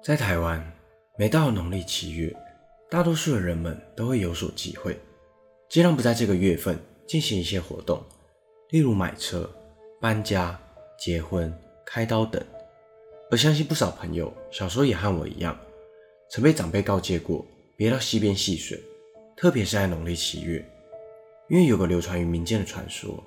[0.00, 0.64] 在台湾，
[1.18, 2.34] 每到农历七月，
[2.88, 4.96] 大多数的人们都会有所忌讳，
[5.68, 8.00] 尽量不在这个月份进行一些活动，
[8.70, 9.50] 例如买车、
[10.00, 10.58] 搬家、
[10.98, 11.52] 结婚、
[11.84, 12.42] 开刀等。
[13.30, 15.58] 而相信不少朋友小时候也和我一样，
[16.30, 17.44] 曾被长辈告诫过，
[17.76, 18.80] 别到溪边戏水，
[19.36, 20.64] 特别是在农历七月，
[21.48, 23.22] 因为有个流传于民间的传说，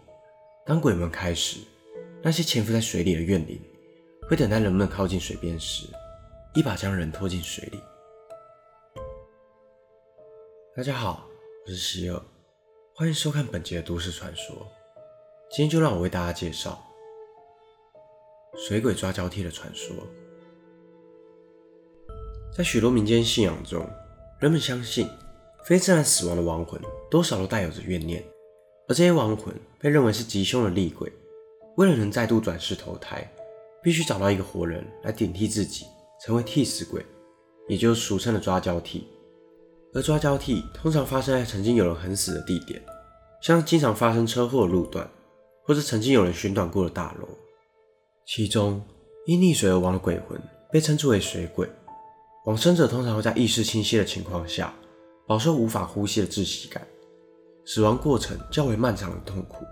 [0.65, 1.59] 当鬼门开时，
[2.23, 3.61] 那些潜伏在水里的怨灵，
[4.27, 5.85] 会等待人们靠近水边时。
[6.53, 7.79] 一把将人拖进水里。
[10.75, 11.25] 大家好，
[11.65, 12.21] 我是希尔，
[12.93, 14.67] 欢迎收看本节的都市传说。
[15.49, 16.77] 今天就让我为大家介绍
[18.57, 19.95] 水鬼抓交替的传说。
[22.53, 23.89] 在许多民间信仰中，
[24.37, 25.07] 人们相信
[25.63, 28.21] 非自然死亡的亡魂多少都带有着怨念，
[28.89, 31.09] 而这些亡魂被认为是吉凶的厉鬼。
[31.77, 33.25] 为了能再度转世投胎，
[33.81, 35.85] 必须找到一个活人来顶替自己。
[36.23, 37.03] 成为替死鬼，
[37.67, 39.07] 也就是俗称的抓交替。
[39.93, 42.81] 而抓交替通常发生在曾经有人横死的地点，
[43.41, 45.09] 像经常发生车祸的路段，
[45.63, 47.27] 或是曾经有人寻短过的大楼。
[48.25, 48.81] 其中，
[49.25, 50.39] 因溺水而亡的鬼魂
[50.71, 51.67] 被称之为水鬼。
[52.45, 54.73] 往生者通常会在意识清晰的情况下，
[55.27, 56.85] 饱受无法呼吸的窒息感，
[57.65, 59.65] 死亡过程较为漫长的痛苦，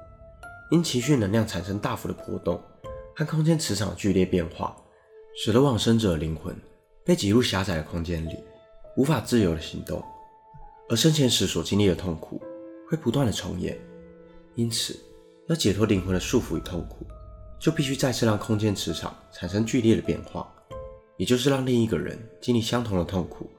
[0.71, 2.61] 因情绪能量产生大幅的波动
[3.15, 4.75] 和空间磁场剧烈变化。
[5.41, 6.53] 使得往生者的灵魂
[7.05, 8.35] 被挤入狭窄的空间里，
[8.97, 10.03] 无法自由的行动，
[10.89, 12.41] 而生前时所经历的痛苦
[12.89, 13.79] 会不断的重演。
[14.55, 14.99] 因此，
[15.47, 17.07] 要解脱灵魂的束缚与痛苦，
[17.57, 20.53] 就必须再次让空间磁场产生剧烈的变化，
[21.15, 23.49] 也就是让另一个人经历相同的痛苦，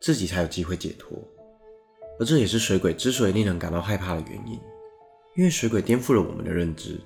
[0.00, 1.12] 自己才有机会解脱。
[2.18, 4.58] 而这也是水鬼之所以令人感到害怕的原因，
[5.36, 6.98] 因为水鬼颠覆了我们的认知。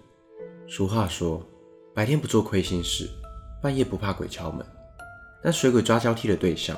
[0.69, 1.45] 俗话说，
[1.93, 3.11] 白天不做亏心事。
[3.63, 4.67] 半夜不怕鬼敲门，
[5.43, 6.77] 但水鬼抓交替的对象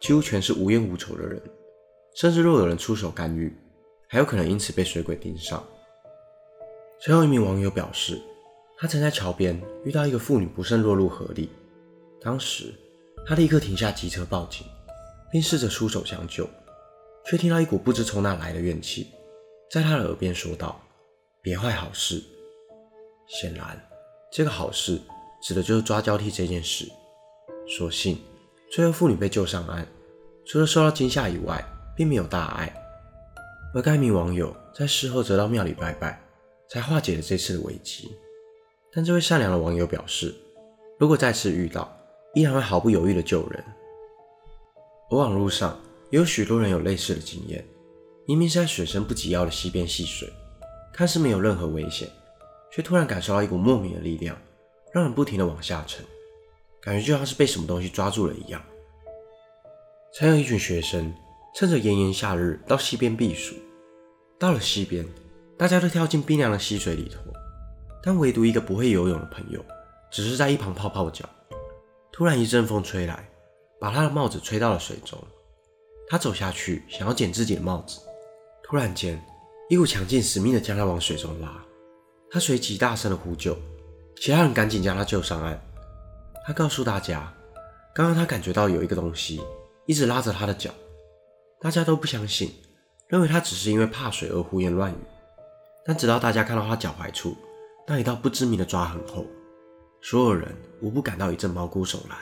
[0.00, 1.40] 几乎全是无冤无仇的人，
[2.16, 3.56] 甚至若有人出手干预，
[4.08, 5.64] 还有可能因此被水鬼盯上。
[7.00, 8.20] 曾有一名网友表示，
[8.76, 11.48] 他曾在桥边遇到一个妇女不慎落入河里，
[12.20, 12.74] 当时
[13.24, 14.66] 他立刻停下机车报警，
[15.30, 16.48] 并试着出手相救，
[17.24, 19.06] 却听到一股不知从哪来的怨气
[19.70, 20.80] 在他的耳边说道
[21.40, 22.22] ：“别坏好事。”
[23.28, 23.80] 显然，
[24.32, 25.00] 这个好事。
[25.46, 26.90] 指的就是抓交替这件事。
[27.68, 28.18] 所幸，
[28.68, 29.86] 最后妇女被救上岸，
[30.44, 31.64] 除了受到惊吓以外，
[31.94, 32.74] 并没有大碍。
[33.72, 36.20] 而该名网友在事后则到庙里拜拜，
[36.68, 38.10] 才化解了这次的危机。
[38.92, 40.34] 但这位善良的网友表示，
[40.98, 41.96] 如果再次遇到，
[42.34, 43.64] 依然会毫不犹豫地救人。
[45.12, 45.80] 而网络上
[46.10, 47.64] 也有许多人有类似的经验：
[48.26, 50.28] 明明是在水深不及腰的溪边戏水，
[50.92, 52.08] 看似没有任何危险，
[52.72, 54.36] 却突然感受到一股莫名的力量。
[54.96, 56.02] 让人不停地往下沉，
[56.80, 58.64] 感觉就像是被什么东西抓住了一样。
[60.14, 61.14] 曾有一群学生
[61.54, 63.54] 趁着炎炎夏日到溪边避暑，
[64.38, 65.06] 到了溪边，
[65.58, 67.20] 大家都跳进冰凉的溪水里头，
[68.02, 69.62] 但唯独一个不会游泳的朋友，
[70.10, 71.28] 只是在一旁泡泡脚。
[72.10, 73.28] 突然一阵风吹来，
[73.78, 75.22] 把他的帽子吹到了水中。
[76.08, 78.00] 他走下去想要捡自己的帽子，
[78.62, 79.22] 突然间，
[79.68, 81.62] 一股强劲使命的将他往水中拉。
[82.30, 83.54] 他随即大声的呼救。
[84.20, 85.60] 其他人赶紧将他救上岸。
[86.46, 87.32] 他告诉大家，
[87.94, 89.40] 刚刚他感觉到有一个东西
[89.86, 90.70] 一直拉着他的脚。
[91.60, 92.54] 大家都不相信，
[93.08, 94.96] 认为他只是因为怕水而胡言乱语。
[95.84, 97.36] 但直到大家看到他脚踝处
[97.86, 99.24] 那一道不知名的抓痕后，
[100.02, 102.18] 所有人无不感到一阵毛骨悚然。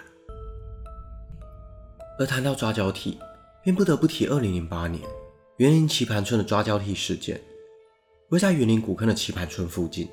[2.19, 3.19] 而谈到抓交替，
[3.62, 5.03] 便不得不提2008年
[5.56, 7.41] 园林棋盘村的抓交替事件。
[8.28, 10.09] 位在园林古坑的棋盘村附近。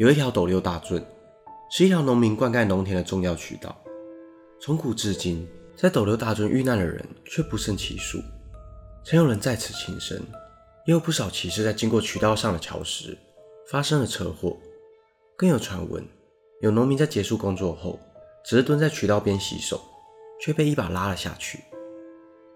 [0.00, 1.04] 有一条斗六大圳，
[1.70, 3.78] 是一条农民灌溉农田的重要渠道。
[4.58, 5.46] 从古至今，
[5.76, 8.18] 在斗六大圳遇难的人却不胜其数。
[9.04, 10.18] 曾有人在此轻生，
[10.86, 13.14] 也有不少骑士在经过渠道上的桥时
[13.70, 14.56] 发生了车祸。
[15.36, 16.02] 更有传闻，
[16.62, 18.00] 有农民在结束工作后，
[18.42, 19.78] 只是蹲在渠道边洗手，
[20.40, 21.58] 却被一把拉了下去。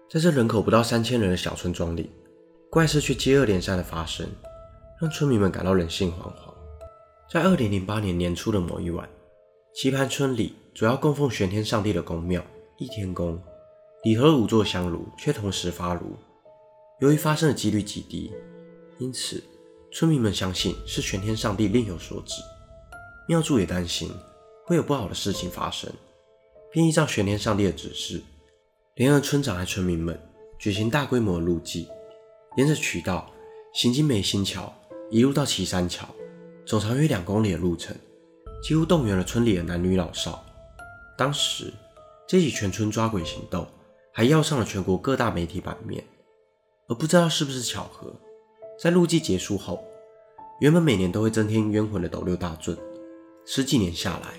[0.09, 2.09] 在这人口不到三千人的小村庄里，
[2.71, 4.27] 怪事却接二连三的发生，
[4.99, 6.54] 让村民们感到人心惶惶。
[7.27, 9.09] 在二零零八年年初的某一晚，
[9.73, 12.43] 棋盘村里主要供奉玄天上帝的宫庙
[12.77, 13.41] 一天宫
[14.03, 16.15] 里头的五座香炉却同时发炉。
[16.99, 18.31] 由于发生的几率极低，
[18.99, 19.43] 因此
[19.91, 22.43] 村民们相信是玄天上帝另有所指。
[23.27, 24.11] 庙祝也担心
[24.63, 25.91] 会有不好的事情发生，
[26.71, 28.21] 便依照玄天上帝的指示，
[28.93, 30.17] 联合村长和村民们
[30.59, 31.87] 举行大规模的路祭，
[32.55, 33.31] 沿着渠道
[33.73, 34.71] 行经梅心桥，
[35.09, 36.07] 一路到岐山桥。
[36.65, 37.95] 总长约两公里的路程，
[38.63, 40.43] 几乎动员了村里的男女老少。
[41.15, 41.71] 当时
[42.27, 43.67] 这起全村抓鬼行动
[44.11, 46.03] 还要上了全国各大媒体版面。
[46.87, 48.13] 而不知道是不是巧合，
[48.79, 49.83] 在路祭结束后，
[50.59, 52.77] 原本每年都会增添冤魂的斗六大圳，
[53.45, 54.33] 十几年下来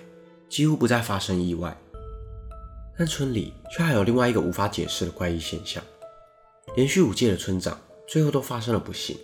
[0.48, 1.76] 几乎不再发生意外。
[2.98, 5.82] 但村里却还有另外一个无法解释的怪异现象：
[6.74, 9.16] 连续五届的村长最后都发生了不幸，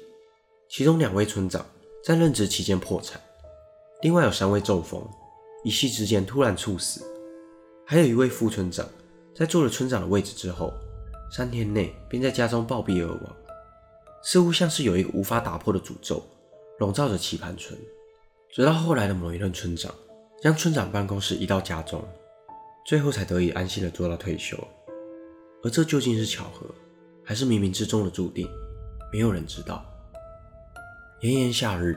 [0.68, 1.64] 其中两位村长
[2.04, 3.20] 在任职期间破产，
[4.02, 5.02] 另外有三位中风，
[5.64, 7.04] 一夕之间突然猝死，
[7.86, 8.88] 还有一位副村长
[9.34, 10.72] 在做了村长的位置之后。
[11.34, 13.36] 三天内便在家中暴毙而亡，
[14.22, 16.22] 似乎像是有一个无法打破的诅咒
[16.78, 17.74] 笼罩着棋盘村。
[18.50, 19.94] 直到后来的某一任村长
[20.42, 22.04] 将村长办公室移到家中，
[22.84, 24.58] 最后才得以安心的做到退休。
[25.64, 26.66] 而这究竟是巧合，
[27.24, 28.46] 还是冥冥之中的注定？
[29.10, 29.82] 没有人知道。
[31.22, 31.96] 炎炎夏日，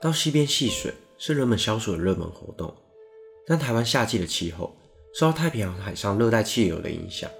[0.00, 2.74] 到溪边戏水是人们消暑的热门活动，
[3.46, 4.74] 但台湾夏季的气候
[5.12, 7.30] 受到太平洋海上热带气流的影响。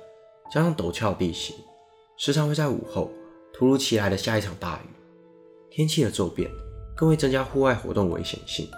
[0.52, 1.56] 加上陡峭地形，
[2.19, 3.11] 时常会在午后
[3.50, 4.88] 突如其来的下一场大雨。
[5.70, 6.50] 天气的骤变
[6.94, 8.69] 更会增加户外活动危险性。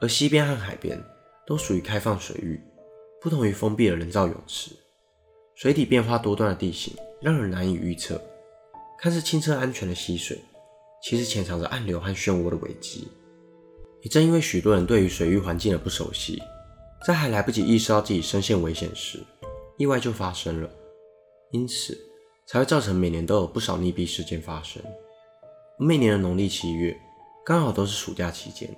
[0.00, 1.02] 而溪边和海边
[1.44, 2.62] 都属于开放水域，
[3.20, 4.70] 不同于封闭的人造泳池。
[5.56, 8.20] 水底变化多端的地形让人难以预测。
[8.96, 10.38] 看似清澈安全的溪水，
[11.04, 13.06] 其实潜藏着暗流和漩涡的危机。
[14.00, 16.42] 也正因为许多人对于水域环境的不熟悉，
[17.06, 19.22] 在还来不及意识到自己身陷危险时，
[19.76, 20.70] 意外就发生了。
[21.50, 21.94] 因此，
[22.46, 24.82] 才会造成每年都有不少溺毙事件发生。
[25.78, 26.98] 每年的农历七月，
[27.44, 28.74] 刚好都是暑假期间，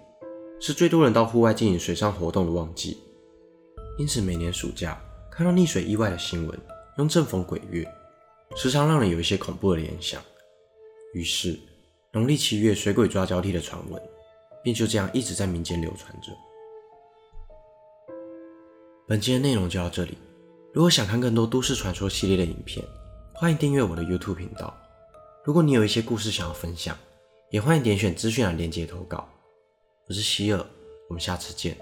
[0.61, 2.99] 是最多人到户外进行水上活动的旺季。
[3.99, 5.01] 因此，每年暑假
[5.31, 6.59] 看到溺水意外的新闻，
[6.99, 7.87] 用正逢鬼月，
[8.57, 10.21] 时常让人有一些恐怖的联想。
[11.15, 11.59] 于是，
[12.17, 14.03] 农历七月水鬼抓交替的传闻，
[14.65, 16.33] 便就这样一直在民间流传着。
[19.07, 20.17] 本期的内容就到这里。
[20.73, 22.83] 如果想看更多都市传说系列的影片，
[23.35, 24.75] 欢迎订阅我的 YouTube 频道。
[25.45, 26.97] 如果你有一些故事想要分享，
[27.51, 29.29] 也欢迎点选资讯栏链接投稿。
[30.09, 30.67] 我是希尔，
[31.11, 31.77] 我们下次见。